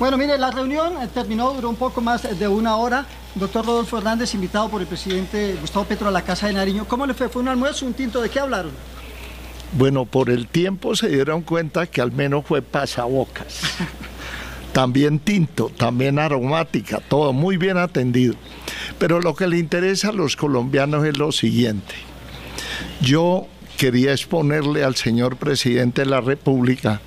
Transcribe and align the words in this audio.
Bueno, 0.00 0.16
mire, 0.16 0.38
la 0.38 0.50
reunión 0.50 0.94
eh, 1.02 1.08
terminó, 1.12 1.52
duró 1.52 1.68
un 1.68 1.76
poco 1.76 2.00
más 2.00 2.22
de 2.38 2.48
una 2.48 2.76
hora. 2.76 3.04
Doctor 3.34 3.66
Rodolfo 3.66 3.98
Hernández, 3.98 4.32
invitado 4.32 4.70
por 4.70 4.80
el 4.80 4.86
presidente 4.86 5.58
Gustavo 5.60 5.84
Petro 5.84 6.08
a 6.08 6.10
la 6.10 6.22
Casa 6.22 6.46
de 6.46 6.54
Nariño. 6.54 6.86
¿Cómo 6.88 7.04
le 7.04 7.12
fue? 7.12 7.28
¿Fue 7.28 7.42
un 7.42 7.48
almuerzo, 7.48 7.84
un 7.84 7.92
tinto? 7.92 8.22
¿De 8.22 8.30
qué 8.30 8.40
hablaron? 8.40 8.72
Bueno, 9.72 10.06
por 10.06 10.30
el 10.30 10.48
tiempo 10.48 10.96
se 10.96 11.08
dieron 11.08 11.42
cuenta 11.42 11.86
que 11.86 12.00
al 12.00 12.12
menos 12.12 12.46
fue 12.46 12.62
pasabocas. 12.62 13.60
también 14.72 15.18
tinto, 15.18 15.70
también 15.76 16.18
aromática, 16.18 17.02
todo 17.06 17.34
muy 17.34 17.58
bien 17.58 17.76
atendido. 17.76 18.36
Pero 18.98 19.20
lo 19.20 19.34
que 19.34 19.48
le 19.48 19.58
interesa 19.58 20.08
a 20.08 20.12
los 20.12 20.34
colombianos 20.34 21.04
es 21.04 21.18
lo 21.18 21.30
siguiente. 21.30 21.94
Yo 23.02 23.46
quería 23.76 24.12
exponerle 24.12 24.82
al 24.82 24.96
señor 24.96 25.36
presidente 25.36 26.00
de 26.00 26.06
la 26.06 26.22
República 26.22 27.02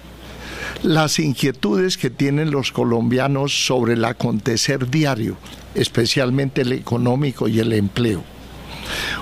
las 0.83 1.17
inquietudes 1.17 1.97
que 1.97 2.09
tienen 2.09 2.51
los 2.51 2.73
colombianos 2.73 3.65
sobre 3.65 3.93
el 3.93 4.03
acontecer 4.03 4.89
diario, 4.89 5.37
especialmente 5.75 6.61
el 6.61 6.73
económico 6.73 7.47
y 7.47 7.59
el 7.59 7.71
empleo. 7.71 8.21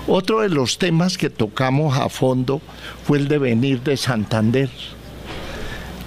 Otro 0.07 0.41
de 0.41 0.49
los 0.49 0.79
temas 0.79 1.19
que 1.19 1.29
tocamos 1.29 1.97
a 1.97 2.09
fondo 2.09 2.61
fue 3.05 3.19
el 3.19 3.27
devenir 3.27 3.81
de 3.83 3.95
Santander. 3.95 4.71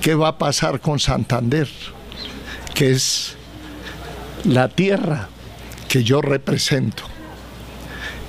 ¿Qué 0.02 0.16
va 0.16 0.28
a 0.28 0.38
pasar 0.38 0.80
con 0.80 0.98
Santander? 0.98 1.68
Que 2.74 2.90
es 2.90 3.36
la 4.44 4.68
tierra 4.68 5.28
que 5.88 6.02
yo 6.02 6.20
represento. 6.20 7.04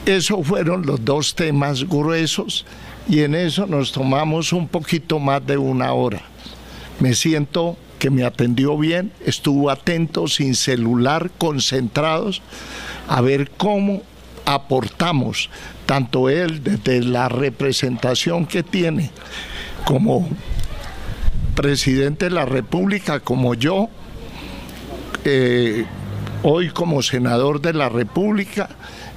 Esos 0.05 0.45
fueron 0.45 0.85
los 0.85 1.03
dos 1.03 1.33
temas 1.33 1.83
gruesos 1.89 2.67
y 3.09 3.21
en 3.21 3.33
eso 3.33 3.65
nos 3.65 3.91
tomamos 3.91 4.53
un 4.53 4.67
poquito 4.67 5.17
más 5.17 5.45
de 5.45 5.57
una 5.57 5.91
hora. 5.93 6.34
Me 6.99 7.13
siento 7.13 7.77
que 7.99 8.09
me 8.09 8.23
atendió 8.23 8.77
bien, 8.77 9.11
estuvo 9.25 9.69
atento, 9.69 10.27
sin 10.27 10.55
celular, 10.55 11.31
concentrados, 11.37 12.41
a 13.07 13.21
ver 13.21 13.51
cómo 13.57 14.01
aportamos, 14.45 15.49
tanto 15.85 16.29
él 16.29 16.63
desde 16.63 17.01
la 17.03 17.29
representación 17.29 18.45
que 18.45 18.63
tiene 18.63 19.11
como 19.85 20.27
presidente 21.55 22.25
de 22.25 22.31
la 22.31 22.45
República, 22.45 23.19
como 23.19 23.55
yo, 23.55 23.89
eh, 25.23 25.85
hoy 26.43 26.69
como 26.69 27.01
senador 27.01 27.61
de 27.61 27.73
la 27.73 27.89
República, 27.89 28.69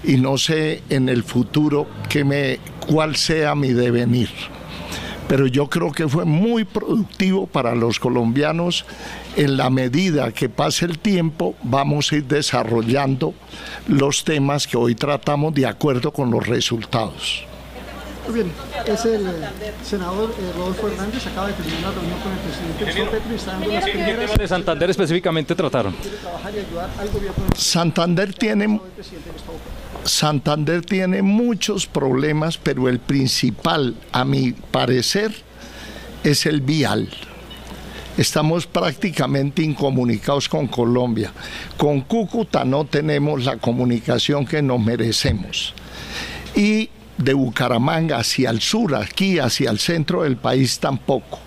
y 0.05 0.17
no 0.17 0.39
sé 0.39 0.83
en 0.89 1.09
el 1.09 1.25
futuro 1.25 1.87
me, 2.25 2.59
cuál 2.87 3.17
sea 3.17 3.55
mi 3.55 3.73
devenir 3.73 4.31
pero 5.29 5.47
yo 5.47 5.69
creo 5.69 5.93
que 5.93 6.09
fue 6.09 6.25
muy 6.25 6.65
productivo 6.65 7.47
para 7.47 7.75
los 7.75 8.01
colombianos. 8.01 8.85
En 9.37 9.57
la 9.57 9.71
medida 9.71 10.33
que 10.33 10.49
pase 10.49 10.87
el 10.87 10.99
tiempo, 10.99 11.55
vamos 11.63 12.11
a 12.11 12.17
ir 12.17 12.25
desarrollando 12.25 13.35
los 13.87 14.25
temas 14.25 14.67
que 14.67 14.77
hoy 14.77 14.95
tratamos 14.95 15.55
de 15.55 15.67
acuerdo 15.67 16.13
con 16.13 16.31
los 16.31 16.47
resultados. 16.47 17.45
Muy 18.27 18.35
bien, 18.35 18.53
es 18.87 19.05
el 19.07 19.27
eh, 19.27 19.73
senador 19.83 20.31
eh, 20.39 20.53
Rodolfo 20.55 20.89
Hernández, 20.89 21.27
acaba 21.27 21.47
de 21.47 21.55
terminar 21.55 21.79
una 21.81 21.93
reunión 21.93 22.21
con 22.21 22.33
el 22.33 22.39
presidente 22.41 23.11
Petro 23.11 23.33
y 23.33 23.37
está 23.37 23.53
dando 23.53 23.73
las 23.73 23.85
primeras... 23.85 24.11
¿Qué 24.11 24.21
temas 24.21 24.39
de 24.39 24.49
Santander 24.49 24.91
específicamente 24.91 25.55
trataron? 25.55 25.97
Santander 27.57 28.35
tiene... 28.35 28.81
Santander 30.05 30.85
tiene 30.85 31.23
muchos 31.23 31.87
problemas, 31.87 32.59
pero 32.59 32.89
el 32.89 32.99
principal, 32.99 33.97
a 34.13 34.25
mi 34.25 34.53
parecer, 34.53 35.35
es 36.25 36.47
el 36.47 36.61
vial. 36.61 37.09
Estamos 38.17 38.67
prácticamente 38.67 39.63
incomunicados 39.63 40.49
con 40.49 40.67
Colombia. 40.67 41.33
Con 41.77 42.01
Cúcuta 42.01 42.65
no 42.65 42.85
tenemos 42.85 43.45
la 43.45 43.59
comunicación 43.59 44.45
que 44.45 44.61
nos 44.61 44.81
merecemos. 44.81 45.73
Y 46.57 46.91
de 47.17 47.35
Bucaramanga 47.35 48.19
hacia 48.19 48.51
el 48.51 48.61
sur, 48.61 48.95
aquí 48.97 49.39
hacia 49.39 49.71
el 49.71 49.79
centro 49.79 50.23
del 50.23 50.37
país 50.37 50.79
tampoco. 50.79 51.39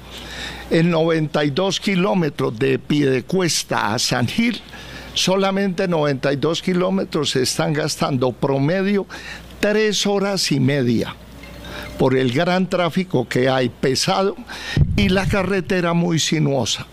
En 0.69 0.89
92 0.89 1.79
kilómetros 1.81 2.57
de 2.57 2.79
Piedecuesta 2.79 3.93
a 3.93 3.99
San 3.99 4.27
Gil 4.27 4.61
solamente 5.13 5.87
92 5.87 6.61
kilómetros 6.61 7.31
se 7.31 7.43
están 7.43 7.73
gastando 7.73 8.31
promedio 8.31 9.05
tres 9.59 10.05
horas 10.07 10.51
y 10.51 10.59
media 10.59 11.15
por 11.97 12.15
el 12.15 12.31
gran 12.31 12.67
tráfico 12.67 13.27
que 13.27 13.49
hay 13.49 13.69
pesado 13.69 14.35
y 14.95 15.09
la 15.09 15.27
carretera 15.27 15.93
muy 15.93 16.19
sinuosa. 16.19 16.87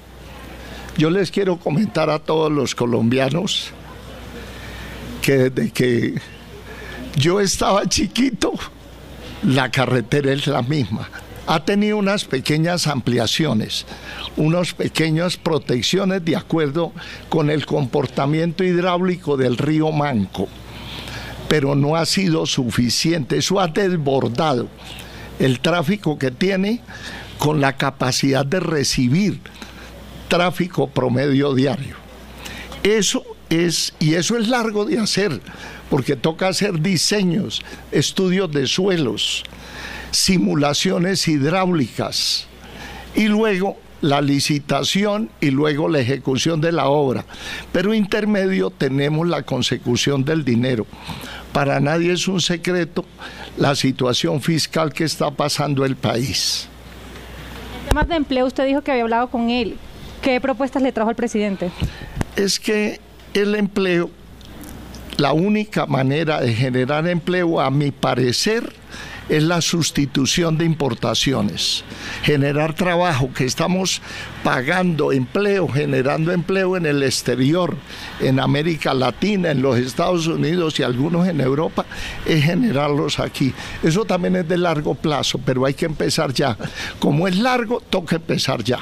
Yo 0.96 1.10
les 1.10 1.30
quiero 1.30 1.58
comentar 1.58 2.10
a 2.10 2.18
todos 2.18 2.50
los 2.50 2.74
colombianos 2.74 3.70
que 5.22 5.50
desde 5.50 5.70
que 5.70 6.14
yo 7.16 7.40
estaba 7.40 7.88
chiquito, 7.88 8.52
la 9.42 9.70
carretera 9.70 10.32
es 10.32 10.46
la 10.46 10.62
misma 10.62 11.08
ha 11.48 11.64
tenido 11.64 11.96
unas 11.96 12.26
pequeñas 12.26 12.86
ampliaciones, 12.86 13.86
unas 14.36 14.74
pequeñas 14.74 15.38
protecciones 15.38 16.22
de 16.22 16.36
acuerdo 16.36 16.92
con 17.30 17.48
el 17.48 17.64
comportamiento 17.64 18.64
hidráulico 18.64 19.38
del 19.38 19.56
río 19.56 19.90
Manco, 19.90 20.46
pero 21.48 21.74
no 21.74 21.96
ha 21.96 22.04
sido 22.04 22.44
suficiente, 22.44 23.38
eso 23.38 23.60
ha 23.60 23.68
desbordado 23.68 24.68
el 25.38 25.60
tráfico 25.60 26.18
que 26.18 26.30
tiene 26.30 26.82
con 27.38 27.62
la 27.62 27.78
capacidad 27.78 28.44
de 28.44 28.60
recibir 28.60 29.40
tráfico 30.28 30.88
promedio 30.88 31.54
diario. 31.54 31.96
Eso 32.82 33.24
es, 33.48 33.94
y 33.98 34.14
eso 34.14 34.36
es 34.36 34.48
largo 34.48 34.84
de 34.84 34.98
hacer, 34.98 35.40
porque 35.90 36.16
toca 36.16 36.48
hacer 36.48 36.80
diseños, 36.80 37.62
estudios 37.92 38.50
de 38.50 38.66
suelos, 38.66 39.44
simulaciones 40.10 41.26
hidráulicas 41.28 42.46
y 43.14 43.28
luego 43.28 43.76
la 44.00 44.20
licitación 44.20 45.30
y 45.40 45.50
luego 45.50 45.88
la 45.88 46.00
ejecución 46.00 46.60
de 46.60 46.72
la 46.72 46.88
obra. 46.88 47.24
Pero 47.72 47.94
intermedio 47.94 48.70
tenemos 48.70 49.26
la 49.26 49.42
consecución 49.42 50.24
del 50.24 50.44
dinero. 50.44 50.86
Para 51.52 51.80
nadie 51.80 52.12
es 52.12 52.28
un 52.28 52.40
secreto 52.40 53.04
la 53.56 53.74
situación 53.74 54.40
fiscal 54.40 54.92
que 54.92 55.04
está 55.04 55.30
pasando 55.30 55.84
el 55.84 55.96
país. 55.96 56.68
En 57.82 57.88
temas 57.88 58.08
de 58.08 58.16
empleo, 58.16 58.46
usted 58.46 58.66
dijo 58.66 58.82
que 58.82 58.92
había 58.92 59.02
hablado 59.02 59.28
con 59.28 59.50
él. 59.50 59.76
¿Qué 60.22 60.40
propuestas 60.40 60.82
le 60.82 60.92
trajo 60.92 61.10
al 61.10 61.16
presidente? 61.16 61.70
Es 62.36 62.60
que 62.60 63.00
el 63.34 63.54
empleo, 63.54 64.10
la 65.18 65.32
única 65.32 65.84
manera 65.86 66.40
de 66.40 66.54
generar 66.54 67.06
empleo, 67.08 67.60
a 67.60 67.70
mi 67.70 67.90
parecer, 67.90 68.72
es 69.28 69.42
la 69.42 69.60
sustitución 69.60 70.56
de 70.56 70.64
importaciones, 70.64 71.84
generar 72.22 72.74
trabajo, 72.74 73.30
que 73.34 73.44
estamos 73.44 74.00
pagando 74.42 75.12
empleo, 75.12 75.68
generando 75.68 76.32
empleo 76.32 76.76
en 76.76 76.86
el 76.86 77.02
exterior, 77.02 77.76
en 78.20 78.38
América 78.40 78.94
Latina, 78.94 79.50
en 79.50 79.60
los 79.60 79.76
Estados 79.76 80.28
Unidos 80.28 80.78
y 80.78 80.84
algunos 80.84 81.26
en 81.28 81.40
Europa, 81.40 81.84
es 82.24 82.44
generarlos 82.44 83.18
aquí. 83.18 83.52
Eso 83.82 84.04
también 84.04 84.36
es 84.36 84.48
de 84.48 84.56
largo 84.56 84.94
plazo, 84.94 85.38
pero 85.44 85.66
hay 85.66 85.74
que 85.74 85.86
empezar 85.86 86.32
ya. 86.32 86.56
Como 87.00 87.26
es 87.26 87.36
largo, 87.36 87.82
toca 87.90 88.16
empezar 88.16 88.62
ya. 88.62 88.78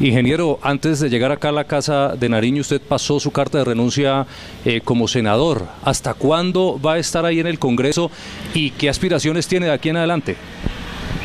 Ingeniero, 0.00 0.58
antes 0.62 0.98
de 0.98 1.08
llegar 1.08 1.30
acá 1.30 1.50
a 1.50 1.52
la 1.52 1.64
Casa 1.64 2.16
de 2.16 2.28
Nariño, 2.28 2.62
usted 2.62 2.80
pasó 2.80 3.20
su 3.20 3.30
carta 3.30 3.58
de 3.58 3.64
renuncia 3.64 4.26
eh, 4.64 4.80
como 4.82 5.06
senador. 5.06 5.68
¿Hasta 5.84 6.14
cuándo 6.14 6.80
va 6.84 6.94
a 6.94 6.98
estar 6.98 7.24
ahí 7.24 7.38
en 7.38 7.46
el 7.46 7.60
Congreso 7.60 8.10
y 8.54 8.70
qué 8.70 8.88
aspiraciones 8.88 9.46
tiene 9.46 9.66
de 9.66 9.72
aquí 9.72 9.90
en 9.90 9.98
adelante? 9.98 10.36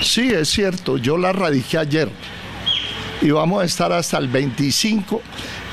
Sí, 0.01 0.29
es 0.29 0.49
cierto, 0.49 0.97
yo 0.97 1.17
la 1.17 1.33
radiqué 1.33 1.79
ayer 1.79 2.09
y 3.21 3.31
vamos 3.31 3.61
a 3.61 3.65
estar 3.65 3.91
hasta 3.91 4.17
el 4.17 4.27
25, 4.27 5.21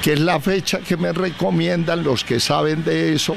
que 0.03 0.15
es 0.15 0.21
la 0.21 0.41
fecha 0.41 0.79
que 0.81 0.97
me 0.97 1.13
recomiendan 1.13 2.03
los 2.03 2.25
que 2.25 2.41
saben 2.41 2.83
de 2.83 3.15
eso, 3.15 3.37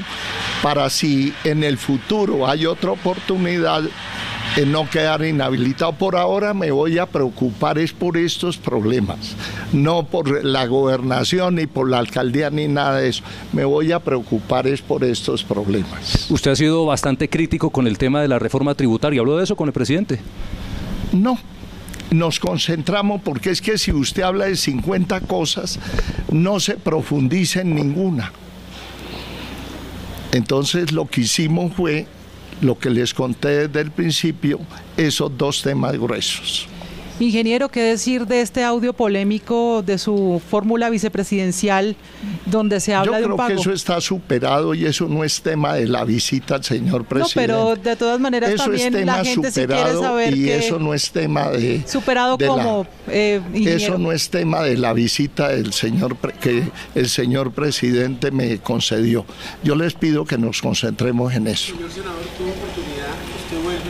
para 0.63 0.89
si 0.89 1.33
en 1.43 1.63
el 1.63 1.77
futuro 1.77 2.47
hay 2.47 2.65
otra 2.65 2.91
oportunidad 2.91 3.83
en 4.55 4.71
no 4.71 4.89
quedar 4.89 5.23
inhabilitado. 5.23 5.93
Por 5.93 6.15
ahora 6.15 6.53
me 6.53 6.71
voy 6.71 6.97
a 6.97 7.05
preocupar 7.05 7.77
es 7.77 7.91
por 7.91 8.17
estos 8.17 8.57
problemas, 8.57 9.35
no 9.73 10.03
por 10.03 10.43
la 10.43 10.65
gobernación 10.67 11.55
ni 11.55 11.67
por 11.67 11.89
la 11.89 11.99
alcaldía 11.99 12.49
ni 12.49 12.67
nada 12.67 12.97
de 12.97 13.09
eso. 13.09 13.23
Me 13.53 13.65
voy 13.65 13.91
a 13.91 13.99
preocupar 13.99 14.67
es 14.67 14.81
por 14.81 15.03
estos 15.03 15.43
problemas. 15.43 16.27
Usted 16.29 16.51
ha 16.51 16.55
sido 16.55 16.85
bastante 16.85 17.29
crítico 17.29 17.69
con 17.69 17.87
el 17.87 17.97
tema 17.97 18.21
de 18.21 18.27
la 18.27 18.39
reforma 18.39 18.75
tributaria. 18.75 19.21
¿Habló 19.21 19.37
de 19.37 19.43
eso 19.43 19.55
con 19.55 19.67
el 19.67 19.73
presidente? 19.73 20.19
No, 21.11 21.37
nos 22.11 22.39
concentramos 22.39 23.21
porque 23.21 23.51
es 23.51 23.61
que 23.61 23.77
si 23.77 23.91
usted 23.91 24.23
habla 24.23 24.45
de 24.45 24.55
50 24.55 25.21
cosas, 25.21 25.79
no 26.31 26.59
se 26.59 26.75
profundiza 26.75 27.61
en 27.61 27.75
ninguna. 27.75 28.31
Entonces 30.31 30.91
lo 30.91 31.07
que 31.07 31.21
hicimos 31.21 31.73
fue 31.73 32.07
lo 32.61 32.77
que 32.77 32.89
les 32.89 33.13
conté 33.13 33.67
desde 33.67 33.81
el 33.81 33.91
principio, 33.91 34.59
esos 34.97 35.35
dos 35.37 35.61
temas 35.61 35.93
gruesos. 35.97 36.67
Ingeniero, 37.19 37.69
¿qué 37.69 37.81
decir 37.81 38.25
de 38.25 38.41
este 38.41 38.63
audio 38.63 38.93
polémico 38.93 39.83
de 39.85 39.97
su 39.97 40.41
fórmula 40.49 40.89
vicepresidencial 40.89 41.97
donde 42.45 42.79
se 42.79 42.93
habla 42.93 43.19
de 43.19 43.25
un 43.25 43.35
pago? 43.35 43.49
Yo 43.49 43.55
creo 43.55 43.57
que 43.57 43.61
eso 43.61 43.73
está 43.73 43.99
superado 43.99 44.73
y 44.73 44.85
eso 44.85 45.07
no 45.07 45.23
es 45.25 45.41
tema 45.41 45.73
de 45.73 45.87
la 45.87 46.05
visita 46.05 46.55
al 46.55 46.63
señor 46.63 47.03
presidente. 47.05 47.51
No, 47.51 47.73
pero 47.73 47.75
de 47.75 47.95
todas 47.97 48.19
maneras 48.19 48.51
eso 48.51 48.63
también 48.63 48.93
es 48.95 48.99
tema 49.01 49.17
la 49.17 49.25
gente 49.25 49.51
superado 49.51 49.83
quiere 49.83 50.07
saber 50.07 50.37
y 50.37 50.45
que 50.45 50.57
eso 50.57 50.79
no 50.79 50.93
es 50.93 51.11
tema 51.11 51.49
de 51.49 51.83
superado 51.85 52.37
como 52.37 52.87
eh, 53.09 53.41
eso 53.53 53.97
no 53.97 54.11
es 54.11 54.29
tema 54.29 54.61
de 54.63 54.77
la 54.77 54.93
visita 54.93 55.49
del 55.49 55.73
señor 55.73 56.15
que 56.39 56.71
el 56.95 57.09
señor 57.09 57.51
presidente 57.51 58.31
me 58.31 58.59
concedió. 58.59 59.25
Yo 59.63 59.75
les 59.75 59.93
pido 59.93 60.25
que 60.25 60.37
nos 60.37 60.61
concentremos 60.61 61.33
en 61.33 61.47
eso. 61.47 61.73
Señor 61.75 61.91
senador, 61.91 62.21
tuvo 62.37 62.49
oportunidad, 62.49 63.13
usted 63.43 63.63
vuelve, 63.63 63.89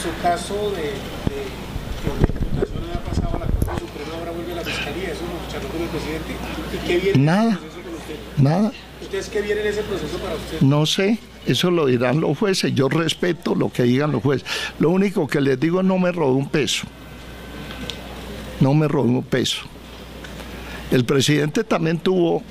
su 0.00 0.08
caso 0.22 0.54
de, 0.70 0.96
de, 1.28 1.44
de 1.44 2.32
imputación 2.32 2.84
había 2.84 3.04
pasado 3.04 3.36
a 3.36 3.38
la 3.40 3.46
Corte 3.46 3.80
Suprema, 3.80 4.18
ahora 4.18 4.30
vuelve 4.32 4.52
a 4.52 4.56
la 4.56 4.64
Fiscalía, 4.64 5.12
eso 5.12 5.20
charló 5.50 5.68
con 5.68 5.82
el 5.82 5.88
presidente. 5.88 6.32
¿Y 6.74 6.86
qué 6.86 6.98
viene 6.98 7.18
Nada. 7.18 7.42
en 7.42 7.68
ese 7.68 7.80
con 7.82 7.94
usted? 7.94 8.16
Nada. 8.38 8.72
¿Ustedes 9.02 9.28
qué 9.28 9.42
viene 9.42 9.60
en 9.60 9.66
ese 9.66 9.82
proceso 9.82 10.16
para 10.18 10.34
usted? 10.36 10.60
No 10.62 10.86
sé, 10.86 11.18
eso 11.46 11.70
lo 11.70 11.86
dirán 11.86 12.20
los 12.20 12.38
jueces, 12.38 12.74
yo 12.74 12.88
respeto 12.88 13.54
lo 13.54 13.70
que 13.70 13.82
digan 13.82 14.12
los 14.12 14.22
jueces. 14.22 14.48
Lo 14.78 14.90
único 14.90 15.26
que 15.26 15.40
les 15.40 15.60
digo, 15.60 15.82
no 15.82 15.98
me 15.98 16.12
robé 16.12 16.32
un 16.32 16.48
peso. 16.48 16.86
No 18.60 18.72
me 18.74 18.88
robé 18.88 19.10
un 19.10 19.22
peso. 19.22 19.62
El 20.90 21.04
presidente 21.04 21.62
también 21.64 21.98
tuvo 21.98 22.42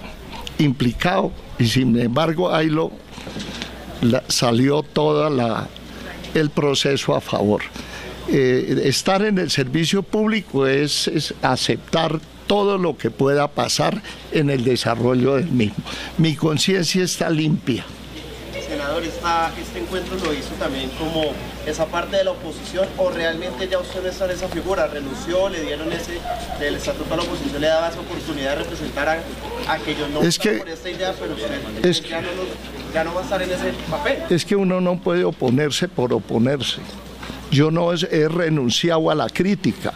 implicado 0.59 1.31
y 1.57 1.65
sin 1.67 1.97
embargo 1.99 2.53
ahí 2.53 2.69
lo 2.69 2.91
la, 4.01 4.23
salió 4.27 4.81
toda 4.83 5.29
la 5.29 5.67
el 6.33 6.49
proceso 6.49 7.15
a 7.15 7.21
favor. 7.21 7.61
Eh, 8.31 8.81
estar 8.85 9.23
en 9.23 9.37
el 9.39 9.49
servicio 9.49 10.03
público 10.03 10.67
es, 10.67 11.07
es 11.07 11.33
aceptar 11.41 12.19
todo 12.45 12.77
lo 12.77 12.97
que 12.97 13.11
pueda 13.11 13.47
pasar 13.47 14.01
en 14.31 14.49
el 14.49 14.63
desarrollo 14.63 15.35
del 15.35 15.51
mismo. 15.51 15.83
Mi 16.17 16.35
conciencia 16.35 17.03
está 17.03 17.29
limpia. 17.29 17.85
Senador, 18.99 19.03
esta, 19.03 19.51
este 19.59 19.79
encuentro 19.79 20.17
lo 20.17 20.33
hizo 20.33 20.53
también 20.59 20.89
como 20.97 21.31
esa 21.65 21.85
parte 21.85 22.17
de 22.17 22.23
la 22.23 22.31
oposición 22.31 22.87
o 22.97 23.09
realmente 23.09 23.67
ya 23.67 23.79
usted 23.79 24.01
no 24.01 24.09
está 24.09 24.25
en 24.25 24.31
esa 24.31 24.47
figura, 24.47 24.87
renunció, 24.87 25.49
le 25.49 25.61
dieron 25.61 25.91
ese, 25.91 26.19
del 26.59 26.75
estatuto 26.75 27.13
a 27.13 27.17
la 27.17 27.23
oposición, 27.23 27.61
le 27.61 27.67
daba 27.67 27.89
esa 27.89 27.99
oportunidad 27.99 28.51
de 28.51 28.63
representar 28.63 29.09
a, 29.09 29.73
aquellos 29.73 30.09
no 30.09 30.21
es 30.21 30.39
que, 30.39 30.53
por 30.53 30.69
esta 30.69 30.89
idea, 30.89 31.13
pero 31.19 31.33
usted 31.33 31.85
es 31.85 32.01
ya, 32.07 32.21
no 32.21 32.27
ya 32.93 33.03
no 33.03 33.13
va 33.13 33.21
a 33.21 33.23
estar 33.23 33.41
en 33.41 33.51
ese 33.51 33.73
papel. 33.89 34.23
Es 34.29 34.45
que 34.45 34.55
uno 34.55 34.81
no 34.81 34.99
puede 34.99 35.23
oponerse 35.23 35.87
por 35.87 36.13
oponerse. 36.13 36.81
Yo 37.51 37.71
no 37.71 37.91
he 37.93 38.27
renunciado 38.27 39.09
a 39.09 39.15
la 39.15 39.29
crítica 39.29 39.93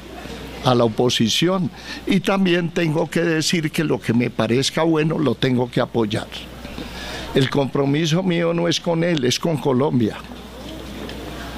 a 0.64 0.74
la 0.74 0.86
oposición 0.86 1.70
y 2.08 2.22
también 2.22 2.70
tengo 2.70 3.10
que 3.10 3.22
decir 3.22 3.72
que 3.72 3.84
lo 3.84 4.00
que 4.00 4.14
me 4.14 4.30
parezca 4.30 4.84
bueno 4.84 5.20
lo 5.20 5.36
tengo 5.36 5.70
que 5.70 5.82
apoyar. 5.82 6.28
El 7.36 7.50
compromiso 7.50 8.22
mío 8.22 8.54
no 8.54 8.68
es 8.68 8.80
con 8.80 9.04
él, 9.04 9.26
es 9.26 9.40
con 9.40 9.58
Colombia. 9.58 10.18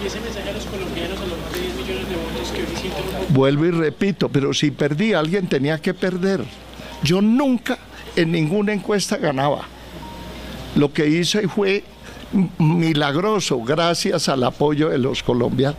¿Y 0.01 0.07
ese 0.07 0.21
mensaje 0.21 0.49
a 0.49 0.53
los 0.53 0.65
colombianos, 0.65 1.19
a 1.19 1.25
los 1.25 1.37
más 1.39 1.53
de 1.53 1.59
10 1.61 1.75
millones 1.75 2.09
de 2.09 2.15
votos 2.15 2.51
que 2.53 2.61
hoy 2.61 2.79
sienten 2.79 3.33
Vuelvo 3.33 3.65
y 3.65 3.71
repito, 3.71 4.29
pero 4.29 4.53
si 4.53 4.71
perdí, 4.71 5.13
alguien 5.13 5.47
tenía 5.47 5.77
que 5.79 5.93
perder. 5.93 6.45
Yo 7.03 7.21
nunca 7.21 7.77
en 8.15 8.31
ninguna 8.31 8.71
encuesta 8.71 9.17
ganaba. 9.17 9.63
Lo 10.75 10.93
que 10.93 11.07
hice 11.07 11.47
fue 11.47 11.83
milagroso 12.57 13.61
gracias 13.61 14.29
al 14.29 14.43
apoyo 14.43 14.89
de 14.89 14.97
los 14.97 15.23
colombianos. 15.23 15.77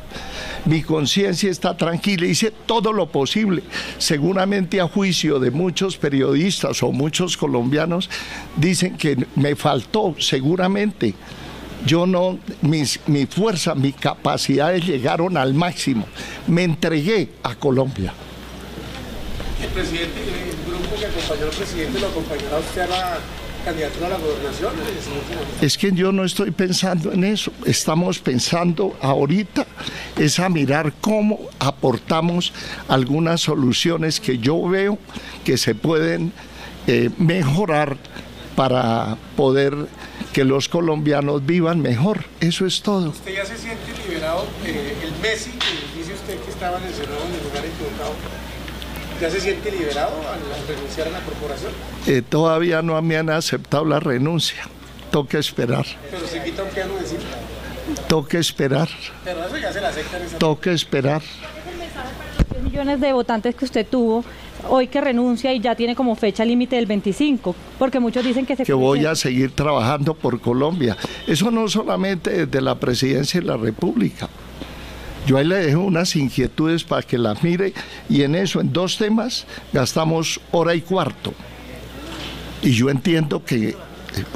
Mi 0.66 0.82
conciencia 0.82 1.48
está 1.48 1.76
tranquila, 1.76 2.26
hice 2.26 2.50
todo 2.50 2.92
lo 2.92 3.06
posible. 3.06 3.62
Seguramente 3.98 4.80
a 4.80 4.88
juicio 4.88 5.38
de 5.38 5.52
muchos 5.52 5.96
periodistas 5.96 6.82
o 6.82 6.90
muchos 6.90 7.36
colombianos 7.36 8.10
dicen 8.56 8.96
que 8.96 9.16
me 9.36 9.54
faltó, 9.54 10.16
seguramente. 10.18 11.14
Yo 11.84 12.04
no, 12.04 12.40
mis, 12.62 12.98
mi 13.06 13.26
fuerza, 13.26 13.76
mis 13.76 13.94
capacidades 13.94 14.84
llegaron 14.84 15.36
al 15.36 15.54
máximo. 15.54 16.04
Me 16.48 16.64
entregué 16.64 17.28
a 17.44 17.54
Colombia. 17.54 18.12
El 19.62 19.68
presidente, 19.68 20.20
el 20.20 20.68
grupo 20.68 20.96
que 20.98 21.06
acompañó 21.06 21.44
al 21.44 21.56
presidente, 21.56 22.00
lo 22.00 22.08
acompañará 22.08 22.58
usted 22.58 22.82
a 22.82 22.86
la 22.88 23.18
candidatura 23.66 24.06
a 24.06 24.10
la 24.10 24.18
gobernación? 24.18 24.72
Es 25.60 25.76
que 25.76 25.90
yo 25.90 26.12
no 26.12 26.24
estoy 26.24 26.52
pensando 26.52 27.12
en 27.12 27.24
eso. 27.24 27.50
Estamos 27.64 28.20
pensando 28.20 28.96
ahorita 29.00 29.66
es 30.16 30.38
a 30.38 30.48
mirar 30.48 30.92
cómo 31.00 31.40
aportamos 31.58 32.52
algunas 32.86 33.40
soluciones 33.40 34.20
que 34.20 34.38
yo 34.38 34.68
veo 34.68 34.98
que 35.44 35.58
se 35.58 35.74
pueden 35.74 36.32
eh, 36.86 37.10
mejorar 37.18 37.96
para 38.54 39.18
poder 39.36 39.74
que 40.32 40.44
los 40.44 40.68
colombianos 40.68 41.44
vivan 41.44 41.80
mejor. 41.80 42.24
Eso 42.40 42.66
es 42.66 42.80
todo. 42.82 43.10
¿Usted 43.10 43.34
ya 43.34 43.44
se 43.44 43.58
siente 43.58 43.82
liberado? 44.06 44.46
Eh, 44.64 44.94
el 45.02 45.12
Messi, 45.20 45.50
que 45.50 45.98
dice 45.98 46.14
usted 46.14 46.38
que 46.38 46.50
estaba 46.50 46.78
lesionado 46.78 47.24
en 47.26 47.34
el 47.34 47.42
lugar 47.42 47.64
equivocado, 47.66 48.14
¿Ya 49.20 49.30
se 49.30 49.40
siente 49.40 49.70
liberado 49.70 50.12
al 50.28 50.68
renunciar 50.68 51.08
a 51.08 51.10
la 51.10 51.20
corporación? 51.20 51.72
Eh, 52.06 52.22
todavía 52.22 52.82
no 52.82 53.00
me 53.00 53.16
han 53.16 53.30
aceptado 53.30 53.84
la 53.84 53.98
renuncia. 53.98 54.68
Toca 55.10 55.38
esperar. 55.38 55.86
Pero 56.10 56.26
se 56.26 56.42
quita 56.42 56.62
un 56.62 56.68
piano 56.68 56.94
de 56.94 57.00
encima. 57.00 57.22
Toca 58.08 58.38
esperar. 58.38 58.88
Pero 59.24 59.46
eso 59.46 59.56
ya 59.56 59.72
se 59.72 59.80
la 59.80 59.88
aceptan. 59.88 60.20
Toca 60.38 60.70
esperar. 60.70 61.22
Los 62.54 62.62
millones 62.62 63.00
de 63.00 63.12
votantes 63.12 63.54
que 63.54 63.64
usted 63.64 63.86
tuvo, 63.86 64.22
hoy 64.68 64.88
que 64.88 65.00
renuncia 65.00 65.52
y 65.54 65.60
ya 65.60 65.74
tiene 65.74 65.96
como 65.96 66.14
fecha 66.14 66.44
límite 66.44 66.76
del 66.76 66.86
25, 66.86 67.54
porque 67.78 68.00
muchos 68.00 68.22
dicen 68.22 68.44
que 68.44 68.56
se... 68.56 68.64
Que 68.64 68.74
voy 68.74 69.06
a 69.06 69.14
seguir 69.14 69.52
trabajando 69.52 70.12
por 70.12 70.40
Colombia. 70.40 70.96
Eso 71.26 71.50
no 71.50 71.68
solamente 71.68 72.46
desde 72.46 72.60
la 72.60 72.78
presidencia 72.78 73.40
de 73.40 73.46
la 73.46 73.56
República. 73.56 74.28
Yo 75.26 75.38
ahí 75.38 75.44
le 75.44 75.56
dejo 75.56 75.80
unas 75.80 76.14
inquietudes 76.14 76.84
para 76.84 77.02
que 77.02 77.18
las 77.18 77.42
mire 77.42 77.72
y 78.08 78.22
en 78.22 78.36
eso, 78.36 78.60
en 78.60 78.72
dos 78.72 78.96
temas, 78.96 79.44
gastamos 79.72 80.40
hora 80.52 80.74
y 80.74 80.82
cuarto. 80.82 81.34
Y 82.62 82.70
yo 82.70 82.90
entiendo 82.90 83.44
que 83.44 83.76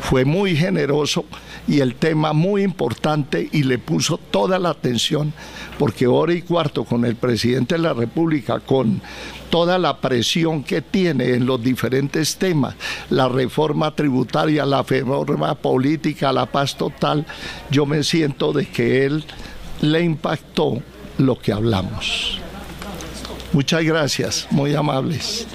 fue 0.03 0.25
muy 0.25 0.57
generoso 0.57 1.25
y 1.69 1.81
el 1.81 1.95
tema 1.95 2.33
muy 2.33 2.63
importante 2.63 3.49
y 3.53 3.63
le 3.63 3.79
puso 3.79 4.19
toda 4.19 4.59
la 4.59 4.71
atención 4.71 5.33
porque 5.79 6.09
hora 6.09 6.35
y 6.35 6.43
cuarto 6.43 6.85
con 6.85 7.05
el 7.05 7.15
presidente 7.15 7.77
de 7.77 7.83
la 7.83 7.93
República, 7.93 8.59
con 8.59 9.01
toda 9.51 9.79
la 9.79 10.01
presión 10.01 10.65
que 10.65 10.83
tiene 10.83 11.35
en 11.35 11.47
los 11.47 11.63
diferentes 11.63 12.37
temas, 12.37 12.75
la 13.11 13.29
reforma 13.29 13.95
tributaria, 13.95 14.67
la 14.67 14.83
reforma 14.83 15.55
política, 15.55 16.33
la 16.33 16.47
paz 16.47 16.77
total, 16.77 17.25
yo 17.71 17.87
me 17.87 18.03
siento 18.03 18.53
de 18.53 18.67
que 18.67 19.07
él 19.07 19.25
le 19.81 20.03
impactó 20.03 20.83
lo 21.19 21.39
que 21.39 21.53
hablamos. 21.53 22.39
Muchas 23.53 23.83
gracias, 23.83 24.47
muy 24.51 24.75
amables. 24.75 25.47